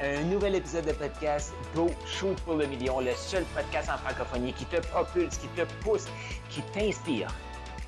un 0.00 0.22
nouvel 0.24 0.54
épisode 0.54 0.86
de 0.86 0.92
podcast 0.92 1.52
Go 1.74 1.90
Shoot 2.06 2.38
pour 2.40 2.54
le 2.54 2.66
million, 2.66 3.00
le 3.00 3.12
seul 3.14 3.44
podcast 3.54 3.88
en 3.88 3.98
francophonie 3.98 4.52
qui 4.52 4.66
te 4.66 4.76
propulse, 4.88 5.38
qui 5.38 5.48
te 5.48 5.62
pousse, 5.82 6.06
qui 6.50 6.62
t'inspire 6.72 7.28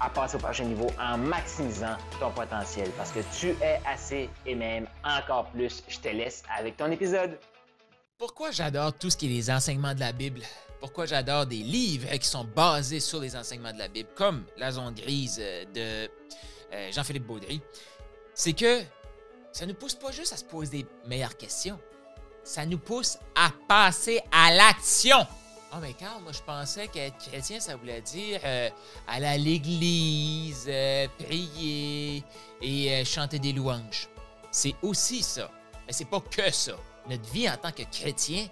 à 0.01 0.09
passer 0.09 0.37
au 0.37 0.39
prochain 0.39 0.65
niveau 0.65 0.87
en 0.99 1.19
maximisant 1.19 1.97
ton 2.21 2.31
potentiel 2.31 2.91
parce 2.97 3.11
que 3.11 3.21
tu 3.39 3.49
es 3.63 3.81
assez 3.87 4.31
et 4.47 4.55
même 4.55 4.87
encore 5.05 5.51
plus. 5.51 5.83
Je 5.89 5.99
te 5.99 6.09
laisse 6.09 6.43
avec 6.57 6.77
ton 6.77 6.91
épisode. 6.91 7.39
Pourquoi 8.17 8.51
j'adore 8.53 8.93
tout 8.95 9.11
ce 9.11 9.17
qui 9.17 9.27
est 9.27 9.35
les 9.35 9.51
enseignements 9.51 9.95
de 9.95 10.01
la 10.01 10.13
Bible? 10.13 10.41
Pourquoi 10.81 11.07
j'adore 11.07 11.47
des 11.47 11.57
livres 11.57 12.09
qui 12.17 12.27
sont 12.27 12.45
basés 12.45 13.01
sur 13.01 13.21
les 13.21 13.37
enseignements 13.37 13.73
de 13.73 13.79
la 13.79 13.89
Bible, 13.89 14.09
comme 14.15 14.45
La 14.57 14.71
zone 14.71 14.95
grise 14.95 15.39
euh, 15.41 15.65
de 15.75 16.11
euh, 16.73 16.93
Jean-Philippe 16.93 17.27
Baudry? 17.27 17.61
C'est 18.33 18.53
que 18.53 18.83
ça 19.53 19.67
ne 19.67 19.73
pousse 19.73 19.95
pas 19.95 20.13
juste 20.13 20.33
à 20.33 20.37
se 20.37 20.45
poser 20.45 20.83
des 20.83 20.87
meilleures 21.07 21.37
questions, 21.37 21.81
ça 22.49 22.65
nous 22.65 22.79
pousse 22.79 23.19
à 23.35 23.51
passer 23.69 24.21
à 24.33 24.51
l'action. 24.51 25.19
Oh, 25.71 25.77
mais 25.83 25.93
Carl, 25.93 26.23
moi, 26.23 26.33
je 26.33 26.41
pensais 26.41 26.89
qu'être 26.89 27.19
chrétien, 27.19 27.61
ça 27.61 27.77
voulait 27.77 28.01
dire 28.01 28.41
euh, 28.43 28.71
aller 29.07 29.27
à 29.27 29.37
l'église, 29.37 30.65
euh, 30.67 31.07
prier 31.19 32.25
et 32.63 32.91
euh, 32.91 33.05
chanter 33.05 33.39
des 33.39 33.53
louanges. 33.53 34.09
C'est 34.51 34.75
aussi 34.81 35.23
ça. 35.23 35.51
Mais 35.87 35.93
c'est 35.93 36.07
pas 36.07 36.21
que 36.21 36.51
ça. 36.51 36.73
Notre 37.11 37.31
vie 37.31 37.51
en 37.51 37.57
tant 37.59 37.71
que 37.71 37.83
chrétien, 37.83 38.47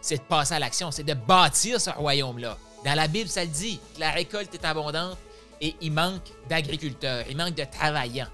c'est 0.00 0.16
de 0.16 0.22
passer 0.22 0.54
à 0.54 0.58
l'action, 0.58 0.90
c'est 0.90 1.04
de 1.04 1.14
bâtir 1.14 1.78
ce 1.78 1.90
royaume-là. 1.90 2.56
Dans 2.86 2.94
la 2.94 3.06
Bible, 3.06 3.28
ça 3.28 3.44
le 3.44 3.50
dit 3.50 3.78
que 3.94 4.00
la 4.00 4.12
récolte 4.12 4.54
est 4.54 4.64
abondante 4.64 5.18
et 5.60 5.76
il 5.82 5.92
manque 5.92 6.32
d'agriculteurs, 6.48 7.26
il 7.28 7.36
manque 7.36 7.54
de 7.54 7.64
travaillants 7.64 8.28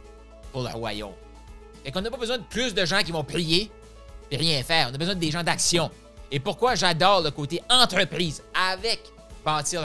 pour 0.53 0.63
le 0.63 0.71
royaume. 0.71 1.15
Et 1.85 1.91
qu'on 1.91 2.03
n'a 2.03 2.11
pas 2.11 2.17
besoin 2.17 2.39
de 2.39 2.45
plus 2.45 2.73
de 2.73 2.85
gens 2.85 3.03
qui 3.03 3.11
vont 3.11 3.25
prier 3.25 3.73
rien 4.37 4.63
faire. 4.63 4.89
On 4.91 4.95
a 4.95 4.99
besoin 4.99 5.15
des 5.15 5.31
gens 5.31 5.43
d'action. 5.43 5.91
Et 6.31 6.41
pourquoi 6.41 6.75
j'adore 6.75 7.23
le 7.23 7.31
côté 7.31 7.63
entreprise 7.71 8.43
avec 8.55 9.01
bâtir 9.45 9.83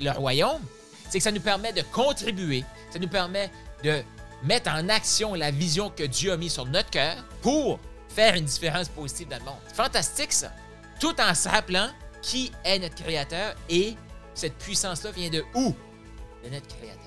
le, 0.00 0.10
royaume, 0.10 0.60
c'est 1.08 1.18
que 1.18 1.24
ça 1.24 1.30
nous 1.30 1.40
permet 1.40 1.72
de 1.72 1.82
contribuer, 1.82 2.64
ça 2.90 2.98
nous 2.98 3.08
permet 3.08 3.50
de 3.84 4.02
mettre 4.42 4.70
en 4.70 4.88
action 4.88 5.34
la 5.34 5.50
vision 5.50 5.90
que 5.90 6.02
Dieu 6.04 6.32
a 6.32 6.36
mise 6.36 6.52
sur 6.52 6.66
notre 6.66 6.90
cœur 6.90 7.16
pour 7.40 7.78
faire 8.08 8.34
une 8.34 8.44
différence 8.44 8.88
positive 8.88 9.28
dans 9.28 9.38
le 9.38 9.44
monde. 9.44 9.60
Fantastique 9.72 10.32
ça. 10.32 10.50
Tout 10.98 11.14
en 11.20 11.34
s'appelant 11.34 11.88
qui 12.22 12.50
est 12.64 12.78
notre 12.78 12.96
créateur 12.96 13.54
et 13.68 13.94
cette 14.34 14.56
puissance-là 14.58 15.10
vient 15.12 15.30
de 15.30 15.44
où? 15.54 15.74
De 16.44 16.50
notre 16.50 16.66
créateur. 16.68 16.98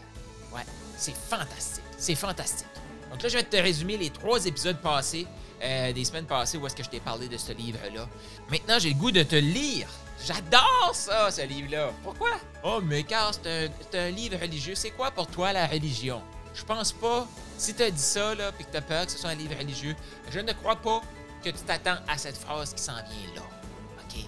Ouais, 0.54 0.62
c'est 0.98 1.16
fantastique. 1.16 1.84
C'est 1.98 2.16
fantastique. 2.16 2.68
Donc 3.10 3.24
là, 3.24 3.30
je 3.30 3.38
vais 3.38 3.44
te 3.44 3.58
résumer 3.58 3.98
les 3.98 4.10
trois 4.10 4.46
épisodes 4.46 4.78
passés 4.78 5.28
euh, 5.64 5.92
des 5.92 6.06
semaines 6.06 6.26
passées 6.26 6.58
où 6.58 6.68
est-ce 6.68 6.76
que 6.76 6.84
je 6.84 6.90
t'ai 6.90 7.00
parlé 7.00 7.28
de 7.28 7.38
ce 7.38 7.52
livre-là. 7.52 8.08
Maintenant, 8.50 8.78
j'ai 8.78 8.90
le 8.90 8.96
goût 8.96 9.12
de 9.12 9.24
te 9.24 9.36
lire. 9.36 9.88
J'adore 10.24 10.92
ça, 10.94 11.32
ce 11.32 11.42
livre-là. 11.42 11.92
Pourquoi? 12.04 12.30
Oh, 12.64 12.80
mais 12.84 13.04
car 13.04 13.32
c'est 13.34 13.98
un, 13.98 14.10
livre 14.10 14.38
religieux. 14.40 14.76
C'est 14.76 14.92
quoi 14.92 15.10
pour 15.12 15.28
toi 15.28 15.54
la 15.54 15.66
religion? 15.66 16.22
Je 16.54 16.64
pense 16.64 16.92
pas. 16.92 17.28
Si 17.58 17.74
tu 17.74 17.84
as 17.84 17.90
dit 17.90 18.02
ça, 18.02 18.36
là, 18.36 18.52
puis 18.52 18.66
que 18.66 18.72
tu 18.72 18.78
as 18.78 18.82
peur 18.82 19.06
que 19.06 19.12
ce 19.12 19.18
soit 19.18 19.32
un 19.32 19.36
livre 19.36 19.56
religieux, 19.58 19.96
je 20.30 20.40
ne 20.40 20.52
crois 20.54 20.76
pas 20.76 21.02
que 21.44 21.50
tu 21.50 21.60
t'attends 21.66 21.98
à 22.08 22.18
cette 22.18 22.38
phrase 22.38 22.74
qui 22.74 22.82
s'en 22.82 22.94
vient 22.96 23.34
là. 23.36 23.42
OK? 23.42 24.26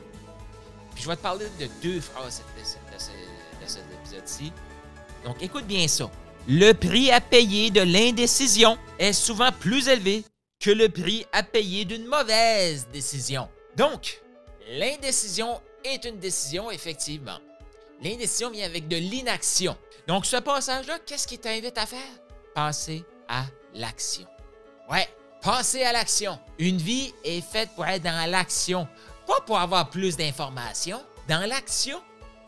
Puis 0.95 1.03
je 1.03 1.07
vais 1.07 1.15
te 1.15 1.21
parler 1.21 1.45
de 1.59 1.67
deux 1.81 2.01
phrases 2.01 2.41
de 2.57 3.67
cet 3.67 3.83
épisode-ci. 4.01 4.51
Donc, 5.23 5.41
écoute 5.41 5.65
bien 5.65 5.87
ça. 5.87 6.09
Le 6.47 6.73
prix 6.73 7.11
à 7.11 7.21
payer 7.21 7.69
de 7.69 7.81
l'indécision 7.81 8.77
est 8.97 9.13
souvent 9.13 9.51
plus 9.51 9.87
élevé 9.87 10.23
que 10.59 10.71
le 10.71 10.89
prix 10.89 11.25
à 11.31 11.43
payer 11.43 11.85
d'une 11.85 12.05
mauvaise 12.05 12.87
décision. 12.91 13.47
Donc, 13.75 14.21
l'indécision 14.71 15.61
est 15.83 16.05
une 16.05 16.19
décision, 16.19 16.71
effectivement. 16.71 17.37
L'indécision 18.01 18.49
vient 18.49 18.65
avec 18.65 18.87
de 18.87 18.97
l'inaction. 18.97 19.77
Donc, 20.07 20.25
ce 20.25 20.37
passage-là, 20.37 20.99
qu'est-ce 21.05 21.27
qui 21.27 21.37
t'invite 21.37 21.77
à 21.77 21.85
faire? 21.85 21.99
Passer 22.55 23.03
à 23.27 23.45
l'action. 23.75 24.25
Ouais, 24.89 25.07
passer 25.41 25.83
à 25.83 25.93
l'action. 25.93 26.39
Une 26.57 26.77
vie 26.77 27.13
est 27.23 27.41
faite 27.41 27.69
pour 27.75 27.85
être 27.85 28.03
dans 28.03 28.29
l'action, 28.29 28.87
pas 29.27 29.39
pour 29.41 29.59
avoir 29.59 29.89
plus 29.89 30.17
d'informations. 30.17 31.01
Dans 31.27 31.47
l'action, 31.47 32.01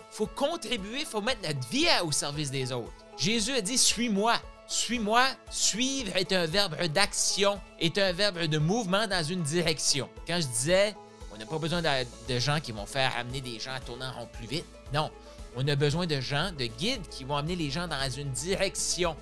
faut 0.10 0.28
contribuer, 0.28 1.06
faut 1.06 1.22
mettre 1.22 1.48
notre 1.48 1.68
vie 1.70 1.88
au 2.04 2.12
service 2.12 2.50
des 2.50 2.72
autres. 2.72 2.92
Jésus 3.22 3.54
a 3.54 3.62
dit 3.62 3.78
Suis-moi. 3.78 4.34
Suis-moi, 4.68 5.28
suivre 5.52 6.16
est 6.16 6.32
un 6.32 6.46
verbe 6.48 6.82
d'action, 6.88 7.60
est 7.78 7.98
un 7.98 8.14
verbe 8.14 8.40
de 8.46 8.58
mouvement 8.58 9.06
dans 9.06 9.22
une 9.22 9.44
direction. 9.44 10.10
Quand 10.26 10.40
je 10.42 10.48
disais, 10.48 10.96
on 11.32 11.38
n'a 11.38 11.46
pas 11.46 11.58
besoin 11.60 11.82
de, 11.82 12.40
gens 12.40 12.60
qui 12.62 12.72
vont 12.72 12.86
faire 12.86 13.12
amener 13.18 13.42
des 13.42 13.60
gens 13.60 13.74
à 13.74 13.80
tourner 13.82 14.06
en 14.06 14.22
rond 14.22 14.30
plus 14.32 14.48
vite. 14.48 14.66
Non, 14.94 15.12
on 15.58 15.68
a 15.68 15.76
besoin 15.76 16.08
de 16.08 16.20
gens, 16.20 16.52
de 16.58 16.66
guides 16.66 17.08
qui 17.10 17.26
vont 17.26 17.36
amener 17.36 17.58
les 17.58 17.70
gens 17.70 17.88
dans 17.88 18.10
une 18.10 18.32
direction. 18.32 19.16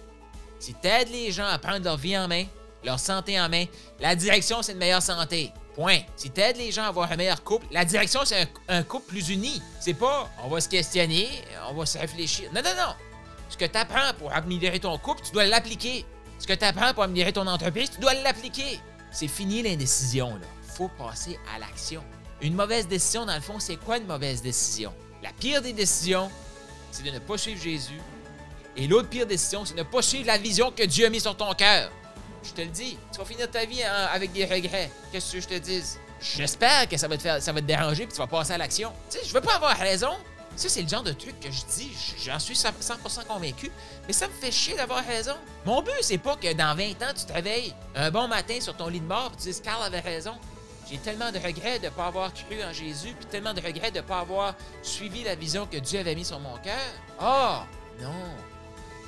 Si 0.60 0.76
tu 0.76 0.88
aides 0.88 1.10
les 1.10 1.32
gens 1.32 1.48
à 1.48 1.58
prendre 1.58 1.84
leur 1.84 1.98
vie 1.98 2.18
en 2.18 2.28
main, 2.28 2.46
leur 2.84 3.00
santé 3.00 3.42
en 3.42 3.50
main, 3.50 3.66
la 4.00 4.16
direction, 4.16 4.62
c'est 4.62 4.74
une 4.74 4.78
meilleure 4.78 5.02
santé. 5.02 5.52
Point. 5.76 6.02
Si 6.16 6.30
tu 6.30 6.40
aides 6.40 6.58
les 6.58 6.72
gens 6.72 6.84
à 6.84 6.88
avoir 6.88 7.12
un 7.12 7.16
meilleur 7.18 7.44
couple, 7.44 7.66
la 7.72 7.84
direction, 7.86 8.22
c'est 8.24 8.44
un, 8.44 8.78
un 8.78 8.84
couple 8.84 9.08
plus 9.08 9.30
uni. 9.30 9.62
C'est 9.82 9.94
pas 9.96 10.30
on 10.44 10.48
va 10.48 10.62
se 10.62 10.70
questionner, 10.70 11.28
on 11.70 11.74
va 11.74 11.86
se 11.88 11.98
réfléchir. 11.98 12.50
Non, 12.54 12.62
non, 12.62 12.76
non. 12.78 13.09
Ce 13.50 13.58
que 13.58 13.66
tu 13.66 13.78
apprends 13.78 14.14
pour 14.18 14.34
améliorer 14.34 14.80
ton 14.80 14.98
couple, 14.98 15.22
tu 15.24 15.32
dois 15.32 15.46
l'appliquer. 15.46 16.06
Ce 16.38 16.48
que 16.48 16.54
tu 16.54 16.64
apprends 16.64 16.94
pour 16.94 17.04
améliorer 17.04 17.34
ton 17.34 17.48
entreprise, 17.48 17.90
tu 17.92 18.00
dois 18.00 18.14
l'appliquer. 18.14 18.80
C'est 19.12 19.28
fini 19.28 19.62
l'indécision, 19.64 20.36
là. 20.36 20.48
faut 20.76 20.88
passer 20.90 21.38
à 21.56 21.60
l'action. 21.60 22.04
Une 22.42 22.54
mauvaise 22.54 22.88
décision, 22.88 23.26
dans 23.26 23.36
le 23.36 23.42
fond, 23.42 23.60
c'est 23.60 23.76
quoi 23.76 23.98
une 23.98 24.06
mauvaise 24.06 24.42
décision? 24.42 24.94
La 25.22 25.32
pire 25.34 25.62
des 25.62 25.74
décisions, 25.74 26.30
c'est 26.92 27.04
de 27.04 27.12
ne 27.12 27.20
pas 27.20 27.38
suivre 27.38 27.62
Jésus. 27.62 28.00
Et 28.78 28.88
l'autre 28.88 29.10
pire 29.10 29.26
décision, 29.26 29.66
c'est 29.66 29.74
de 29.74 29.80
ne 29.80 29.84
pas 29.84 30.02
suivre 30.02 30.28
la 30.28 30.38
vision 30.38 30.72
que 30.72 30.84
Dieu 30.84 31.08
a 31.08 31.10
mise 31.10 31.24
sur 31.24 31.36
ton 31.36 31.54
cœur. 31.54 31.92
Je 32.44 32.52
te 32.52 32.62
le 32.62 32.68
dis, 32.68 32.98
tu 33.12 33.20
vas 33.20 33.26
finir 33.26 33.52
ta 33.52 33.66
vie 33.66 33.84
avec 33.84 34.32
des 34.32 34.46
regrets. 34.46 34.90
Qu'est-ce 35.12 35.34
que 35.34 35.42
je 35.42 35.48
te 35.48 35.58
dise? 35.58 36.00
J'espère 36.22 36.88
que 36.88 36.98
ça 36.98 37.08
va 37.08 37.18
te 37.18 37.24
ça 37.24 37.52
va 37.52 37.62
te 37.62 37.66
déranger 37.66 38.06
puis 38.06 38.14
tu 38.14 38.20
vas 38.20 38.28
passer 38.28 38.54
à 38.54 38.58
l'action. 38.58 38.92
Tu 39.10 39.18
sais, 39.18 39.26
je 39.26 39.34
veux 39.34 39.42
pas 39.42 39.56
avoir 39.56 39.78
raison, 39.78 40.12
ça, 40.60 40.70
c'est 40.70 40.82
le 40.82 40.90
genre 40.90 41.04
de 41.04 41.14
truc 41.14 41.40
que 41.40 41.50
je 41.50 41.66
dis, 41.66 41.92
j'en 42.24 42.38
suis 42.38 42.54
100% 42.54 43.26
convaincu, 43.26 43.72
mais 44.08 44.14
ça 44.14 44.28
me 44.28 44.34
fait 44.34 44.52
chier 44.52 44.76
d'avoir 44.76 45.06
raison. 45.06 45.36
Mon 45.66 45.82
but, 45.82 45.94
c'est 46.02 46.18
pas 46.18 46.36
que 46.36 46.52
dans 46.54 46.76
20 46.76 47.02
ans, 47.02 47.14
tu 47.16 47.26
te 47.26 47.32
réveilles 47.32 47.74
un 47.96 48.12
bon 48.12 48.28
matin 48.28 48.60
sur 48.60 48.76
ton 48.76 48.90
lit 48.90 49.00
de 49.00 49.06
mort 49.06 49.32
et 49.34 49.38
tu 49.38 49.44
dises 49.44 49.62
Carl 49.62 49.82
avait 49.82 50.02
raison. 50.02 50.36
J'ai 50.90 50.98
tellement 50.98 51.32
de 51.32 51.38
regrets 51.38 51.80
de 51.80 51.86
ne 51.86 51.90
pas 51.92 52.08
avoir 52.08 52.34
cru 52.34 52.62
en 52.64 52.74
Jésus, 52.74 53.14
puis 53.14 53.26
tellement 53.28 53.54
de 53.54 53.62
regrets 53.62 53.92
de 53.92 54.00
ne 54.00 54.02
pas 54.02 54.20
avoir 54.20 54.56
suivi 54.82 55.24
la 55.24 55.36
vision 55.36 55.66
que 55.66 55.78
Dieu 55.78 56.00
avait 56.00 56.16
mise 56.16 56.28
sur 56.28 56.40
mon 56.40 56.58
cœur. 56.58 56.76
Oh, 57.22 57.60
non, 58.02 58.12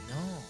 non, 0.09 0.44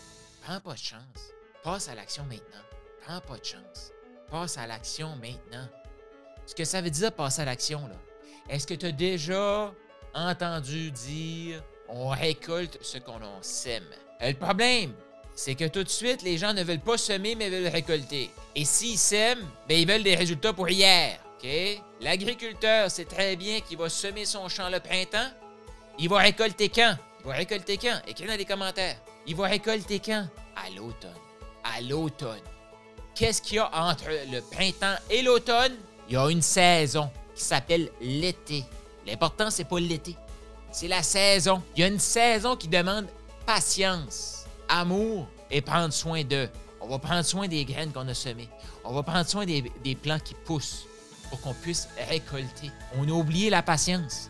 prends 0.43 0.59
pas 0.59 0.73
de 0.73 0.77
chance. 0.77 1.31
Passe 1.63 1.87
à 1.89 1.95
l'action 1.95 2.23
maintenant. 2.25 2.63
Prends 3.05 3.21
pas 3.21 3.37
de 3.37 3.45
chance. 3.45 3.91
Passe 4.29 4.57
à 4.57 4.67
l'action 4.67 5.15
maintenant. 5.15 5.67
Ce 6.45 6.53
que 6.53 6.65
ça 6.65 6.81
veut 6.81 6.89
dire, 6.89 7.11
passer 7.11 7.41
à 7.41 7.45
l'action, 7.45 7.87
là. 7.87 7.95
Est-ce 8.49 8.67
que 8.67 8.73
tu 8.73 8.85
as 8.87 8.91
déjà 8.91 9.73
entendu 10.13 10.91
dire 10.91 11.61
on 11.89 12.09
récolte 12.09 12.77
ce 12.81 12.97
qu'on 12.97 13.19
sème. 13.41 13.83
Euh, 14.21 14.29
le 14.29 14.35
problème, 14.35 14.93
c'est 15.35 15.55
que 15.55 15.67
tout 15.67 15.83
de 15.83 15.89
suite, 15.89 16.21
les 16.21 16.37
gens 16.37 16.53
ne 16.53 16.63
veulent 16.63 16.79
pas 16.79 16.97
semer, 16.97 17.35
mais 17.35 17.49
veulent 17.49 17.67
récolter. 17.67 18.29
Et 18.55 18.65
s'ils 18.65 18.97
sèment, 18.97 19.45
ben, 19.67 19.77
ils 19.77 19.87
veulent 19.87 20.03
des 20.03 20.15
résultats 20.15 20.53
pour 20.53 20.69
hier. 20.69 21.19
L'agriculteur 21.99 22.91
sait 22.91 23.05
très 23.05 23.35
bien 23.35 23.61
qu'il 23.61 23.77
va 23.77 23.89
semer 23.89 24.25
son 24.25 24.47
champ 24.47 24.69
le 24.69 24.79
printemps. 24.79 25.29
Il 25.97 26.07
va 26.07 26.19
récolter 26.19 26.69
quand? 26.69 26.95
Il 27.21 27.27
va 27.27 27.33
récolter 27.33 27.77
quand? 27.77 27.99
Écris 28.07 28.27
dans 28.27 28.37
les 28.37 28.45
commentaires. 28.45 28.97
Il 29.25 29.35
va 29.35 29.47
récolter 29.47 29.99
quand? 29.99 30.27
À 30.55 30.69
l'automne. 30.69 31.09
À 31.63 31.81
l'automne. 31.81 32.41
Qu'est-ce 33.15 33.41
qu'il 33.41 33.55
y 33.55 33.59
a 33.59 33.69
entre 33.73 34.05
le 34.31 34.41
printemps 34.41 34.95
et 35.09 35.21
l'automne? 35.23 35.75
Il 36.07 36.13
y 36.13 36.17
a 36.17 36.29
une 36.29 36.41
saison 36.41 37.09
qui 37.35 37.43
s'appelle 37.43 37.89
l'été. 38.01 38.63
L'important, 39.05 39.49
c'est 39.49 39.65
pas 39.65 39.79
l'été. 39.79 40.15
C'est 40.71 40.87
la 40.87 41.03
saison. 41.03 41.61
Il 41.75 41.81
y 41.81 41.83
a 41.83 41.87
une 41.87 41.99
saison 41.99 42.55
qui 42.55 42.67
demande 42.67 43.07
patience, 43.45 44.45
amour 44.69 45.27
et 45.49 45.61
prendre 45.61 45.93
soin 45.93 46.23
d'eux. 46.23 46.49
On 46.79 46.87
va 46.87 46.99
prendre 46.99 47.23
soin 47.23 47.47
des 47.47 47.65
graines 47.65 47.91
qu'on 47.91 48.07
a 48.07 48.13
semées. 48.13 48.49
On 48.83 48.93
va 48.93 49.03
prendre 49.03 49.27
soin 49.27 49.45
des, 49.45 49.71
des 49.83 49.95
plants 49.95 50.19
qui 50.19 50.33
poussent 50.33 50.85
pour 51.29 51.41
qu'on 51.41 51.53
puisse 51.53 51.87
récolter. 52.09 52.71
On 52.97 53.07
a 53.07 53.11
oublié 53.11 53.49
la 53.49 53.61
patience. 53.61 54.29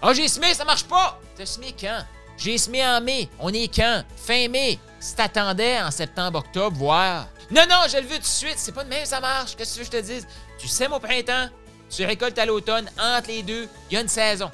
Ah, 0.00 0.08
oh, 0.10 0.14
j'ai 0.14 0.28
semé, 0.28 0.52
ça 0.54 0.64
marche 0.64 0.84
pas! 0.84 1.20
T'as 1.36 1.46
semé 1.46 1.74
quand? 1.78 2.04
J'ai 2.36 2.58
semé 2.58 2.84
en 2.86 3.00
mai. 3.00 3.28
On 3.38 3.52
est 3.52 3.74
quand? 3.74 4.04
Fin 4.16 4.48
mai. 4.48 4.78
Si 5.00 5.14
t'attendais 5.14 5.80
en 5.80 5.90
septembre, 5.90 6.38
octobre, 6.38 6.76
voir. 6.76 7.28
Non, 7.50 7.62
non, 7.68 7.82
je 7.88 7.98
le 7.98 8.04
veux 8.04 8.16
tout 8.16 8.22
de 8.22 8.26
suite. 8.26 8.56
C'est 8.56 8.72
pas 8.72 8.84
de 8.84 8.88
même, 8.88 9.04
ça 9.04 9.20
marche. 9.20 9.54
Qu'est-ce 9.56 9.78
que 9.78 9.84
tu 9.84 9.84
veux 9.84 9.90
que 9.90 9.96
je 9.96 10.02
te 10.02 10.12
dise? 10.12 10.26
Tu 10.58 10.66
sèmes 10.68 10.92
au 10.92 10.98
printemps, 10.98 11.48
tu 11.96 12.04
récoltes 12.04 12.38
à 12.38 12.46
l'automne, 12.46 12.90
entre 12.98 13.28
les 13.28 13.42
deux, 13.42 13.68
il 13.90 13.94
y 13.94 13.96
a 13.96 14.00
une 14.00 14.08
saison. 14.08 14.50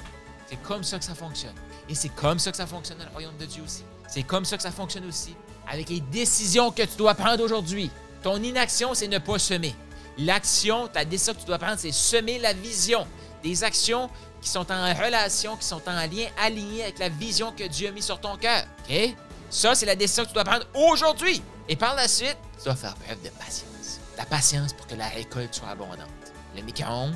C'est 0.47 0.61
comme 0.61 0.83
ça 0.83 0.99
que 0.99 1.05
ça 1.05 1.15
fonctionne. 1.15 1.55
Et 1.89 1.95
c'est 1.95 2.09
comme 2.09 2.39
ça 2.39 2.51
que 2.51 2.57
ça 2.57 2.67
fonctionne 2.67 2.97
dans 2.97 3.05
le 3.05 3.11
royaume 3.11 3.37
de 3.37 3.45
Dieu 3.45 3.63
aussi. 3.63 3.83
C'est 4.07 4.23
comme 4.23 4.45
ça 4.45 4.57
que 4.57 4.63
ça 4.63 4.71
fonctionne 4.71 5.05
aussi 5.07 5.35
avec 5.69 5.89
les 5.89 6.01
décisions 6.01 6.71
que 6.71 6.83
tu 6.83 6.97
dois 6.97 7.13
prendre 7.13 7.43
aujourd'hui. 7.43 7.89
Ton 8.23 8.41
inaction, 8.41 8.93
c'est 8.93 9.07
ne 9.07 9.17
pas 9.17 9.39
semer. 9.39 9.73
L'action, 10.17 10.87
ta 10.87 11.05
décision 11.05 11.33
que 11.33 11.39
tu 11.39 11.45
dois 11.45 11.57
prendre, 11.57 11.77
c'est 11.79 11.91
semer 11.91 12.39
la 12.39 12.53
vision. 12.53 13.07
Des 13.43 13.63
actions 13.63 14.09
qui 14.41 14.49
sont 14.49 14.71
en 14.71 14.93
relation, 14.93 15.55
qui 15.55 15.65
sont 15.65 15.81
en 15.87 15.95
lien 15.95 16.27
aligné 16.41 16.83
avec 16.83 16.99
la 16.99 17.09
vision 17.09 17.51
que 17.51 17.63
Dieu 17.63 17.87
a 17.87 17.91
mis 17.91 18.01
sur 18.01 18.19
ton 18.19 18.35
cœur. 18.37 18.65
OK? 18.89 19.15
Ça, 19.49 19.75
c'est 19.75 19.85
la 19.85 19.95
décision 19.95 20.23
que 20.23 20.29
tu 20.29 20.33
dois 20.33 20.43
prendre 20.43 20.65
aujourd'hui. 20.73 21.41
Et 21.67 21.75
par 21.75 21.95
la 21.95 22.07
suite, 22.07 22.37
tu 22.57 22.65
dois 22.65 22.75
faire 22.75 22.95
preuve 22.95 23.21
de 23.21 23.29
patience. 23.29 23.99
La 24.17 24.25
patience 24.25 24.73
pour 24.73 24.87
que 24.87 24.95
la 24.95 25.07
récolte 25.07 25.55
soit 25.55 25.69
abondante. 25.69 26.20
Le 26.55 26.61
micro-ondes, 26.61 27.15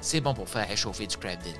c'est 0.00 0.20
bon 0.20 0.34
pour 0.34 0.48
faire 0.48 0.68
réchauffer 0.68 1.06
du 1.06 1.16
crab 1.16 1.38
dinner. 1.42 1.58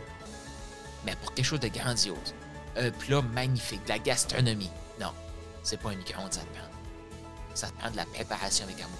Mais 1.04 1.16
pour 1.16 1.34
quelque 1.34 1.46
chose 1.46 1.60
de 1.60 1.68
grandiose, 1.68 2.34
un 2.76 2.90
plat 2.90 3.22
magnifique, 3.22 3.82
de 3.84 3.88
la 3.90 3.98
gastronomie, 3.98 4.70
non, 5.00 5.12
c'est 5.62 5.78
pas 5.78 5.90
un 5.90 5.96
micro-ondes, 5.96 6.32
ça 6.32 6.40
te 6.40 6.56
prend. 6.56 6.68
Ça 7.54 7.68
te 7.68 7.78
prend 7.78 7.90
de 7.90 7.96
la 7.96 8.06
préparation 8.06 8.64
avec 8.64 8.80
amour. 8.80 8.98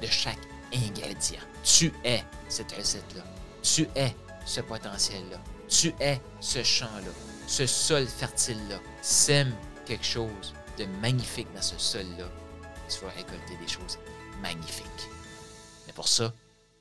De 0.00 0.06
chaque 0.06 0.38
ingrédient. 0.72 1.40
Tu 1.62 1.92
es 2.04 2.22
cette 2.48 2.72
recette-là. 2.72 3.22
Tu 3.62 3.88
es 3.94 4.14
ce 4.44 4.60
potentiel-là. 4.60 5.38
Tu 5.68 5.94
es 6.00 6.20
ce 6.40 6.62
champ-là. 6.62 7.10
Ce 7.46 7.66
sol 7.66 8.06
fertile-là. 8.06 8.78
Sème 9.02 9.52
quelque 9.84 10.04
chose 10.04 10.54
de 10.78 10.86
magnifique 11.00 11.48
dans 11.54 11.62
ce 11.62 11.78
sol-là. 11.78 12.26
Tu 12.88 13.04
vas 13.04 13.10
récolter 13.10 13.56
des 13.60 13.68
choses 13.68 13.98
magnifiques. 14.40 15.08
Mais 15.86 15.92
pour 15.92 16.08
ça, 16.08 16.32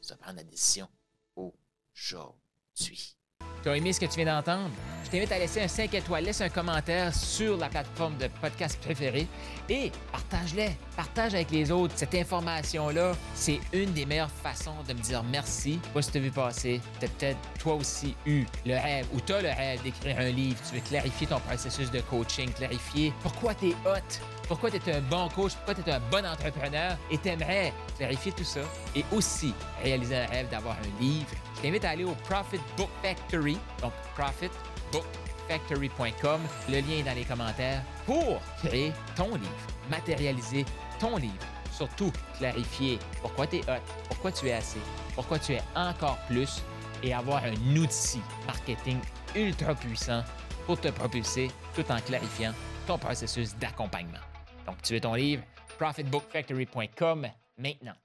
tu 0.06 0.14
dois 0.14 0.18
prendre 0.18 0.38
la 0.38 0.44
décision 0.44 0.88
aujourd'hui. 1.36 3.16
Tu 3.64 3.70
as 3.70 3.78
aimé 3.78 3.92
ce 3.92 4.00
que 4.00 4.06
tu 4.06 4.18
viens 4.18 4.36
d'entendre? 4.36 4.70
Je 5.06 5.10
t'invite 5.10 5.32
à 5.32 5.40
laisser 5.40 5.62
un 5.62 5.68
5 5.68 5.92
étoiles, 5.96 6.26
laisse 6.26 6.42
un 6.42 6.50
commentaire 6.50 7.14
sur 7.16 7.58
la 7.58 7.68
plateforme 7.68 8.16
de 8.18 8.28
podcast 8.40 8.80
préférée 8.80 9.28
et 9.68 9.92
partage-les. 10.12 10.78
Partage 10.96 11.34
avec 11.34 11.50
les 11.50 11.72
autres. 11.72 11.94
Cette 11.96 12.14
information-là, 12.14 13.14
c'est 13.34 13.60
une 13.74 13.92
des 13.94 14.06
meilleures 14.06 14.30
façons 14.30 14.76
de 14.88 14.94
me 14.94 15.00
dire 15.00 15.24
merci. 15.24 15.80
Pas 15.94 16.04
si 16.04 16.12
tu 16.12 16.18
as 16.20 16.22
vu 16.22 16.32
passer, 16.32 16.82
tu 17.00 17.06
as 17.06 17.10
peut-être 17.10 17.40
toi 17.58 17.74
aussi 17.74 18.16
eu 18.28 18.46
le 18.66 18.74
rêve 18.74 19.08
ou 19.14 19.22
tu 19.22 19.34
as 19.34 19.42
le 19.42 19.50
rêve 19.50 19.82
d'écrire 19.82 20.20
un 20.20 20.30
livre. 20.30 20.60
Tu 20.70 20.76
veux 20.76 20.82
clarifier 20.82 21.26
ton 21.26 21.40
processus 21.40 21.90
de 21.90 22.02
coaching, 22.02 22.52
clarifier 22.54 23.14
pourquoi 23.24 23.56
tu 23.56 23.70
es 23.70 23.76
hot, 23.86 24.22
pourquoi 24.48 24.72
tu 24.72 24.78
es 24.78 24.94
un 24.94 25.02
bon 25.02 25.28
coach, 25.30 25.54
pourquoi 25.56 25.76
tu 25.76 25.82
es 25.90 25.94
un 25.94 26.00
bon 26.12 26.26
entrepreneur? 26.26 26.98
Et 27.10 27.18
tu 27.18 27.30
aimerais 27.30 27.74
clarifier 27.98 28.32
tout 28.32 28.44
ça 28.44 28.60
et 28.96 29.04
aussi 29.12 29.56
réaliser 29.84 30.18
un 30.18 30.28
rêve 30.28 30.48
d'avoir 30.50 30.78
un 30.78 31.02
livre. 31.02 31.32
Je 31.58 31.62
t'invite 31.62 31.84
à 31.86 31.90
aller 31.92 32.04
au 32.04 32.16
Profit 32.30 32.60
Book 32.78 32.90
Factory, 33.02 33.58
donc 33.82 33.94
profitbookfactory.com. 34.16 36.42
Le 36.70 36.76
lien 36.76 37.00
est 37.00 37.04
dans 37.04 37.16
les 37.16 37.26
commentaires 37.26 37.82
pour 38.06 38.40
créer 38.64 38.94
ton 39.16 39.34
livre, 39.36 39.68
matérialiser 39.90 40.66
ton 41.00 41.18
livre. 41.18 41.34
Surtout, 41.72 42.12
clarifier 42.38 43.00
pourquoi 43.22 43.48
tu 43.48 43.56
es 43.58 43.62
hot, 43.62 43.82
pourquoi 44.08 44.32
tu 44.32 44.48
es 44.48 44.54
assez, 44.54 44.80
pourquoi 45.14 45.40
tu 45.40 45.54
es 45.54 45.62
encore 45.76 46.18
plus 46.28 46.62
et 47.04 47.14
avoir 47.14 47.44
un 47.44 47.76
outil 47.76 48.22
marketing 48.48 49.00
ultra 49.36 49.76
puissant 49.76 50.24
pour 50.66 50.80
te 50.80 50.88
propulser 50.88 51.52
tout 51.76 51.92
en 51.92 52.00
clarifiant 52.00 52.54
ton 52.88 52.98
processus 52.98 53.54
d'accompagnement. 53.58 54.22
Donc, 54.66 54.82
tu 54.82 54.94
veux 54.94 55.00
ton 55.00 55.14
livre, 55.14 55.44
profitbookfactory.com 55.78 57.28
maintenant. 57.58 57.94